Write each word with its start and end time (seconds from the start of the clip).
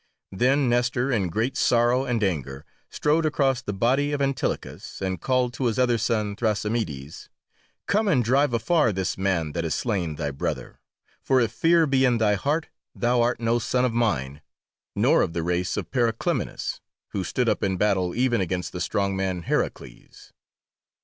Then 0.31 0.67
Nestor 0.67 1.11
in 1.11 1.29
great 1.29 1.55
sorrow 1.55 2.05
and 2.05 2.23
anger 2.23 2.65
strode 2.89 3.23
across 3.23 3.61
the 3.61 3.71
body 3.71 4.13
of 4.13 4.19
Antilochus 4.19 4.99
and 4.99 5.21
called 5.21 5.53
to 5.53 5.65
his 5.65 5.77
other 5.77 5.99
son, 5.99 6.35
Thrasymedes, 6.35 7.29
"Come 7.85 8.07
and 8.07 8.23
drive 8.23 8.51
afar 8.51 8.91
this 8.91 9.15
man 9.15 9.51
that 9.51 9.63
has 9.63 9.75
slain 9.75 10.15
thy 10.15 10.31
brother, 10.31 10.79
for 11.21 11.39
if 11.39 11.51
fear 11.51 11.85
be 11.85 12.03
in 12.03 12.17
thy 12.17 12.33
heart 12.33 12.69
thou 12.95 13.21
art 13.21 13.39
no 13.39 13.59
son 13.59 13.85
of 13.85 13.93
mine, 13.93 14.41
nor 14.95 15.21
of 15.21 15.33
the 15.33 15.43
race 15.43 15.77
of 15.77 15.91
Periclymenus, 15.91 16.79
who 17.09 17.23
stood 17.23 17.47
up 17.47 17.63
in 17.63 17.77
battle 17.77 18.15
even 18.15 18.41
against 18.41 18.71
the 18.71 18.81
strong 18.81 19.15
man 19.15 19.43
Heracles!" 19.43 20.33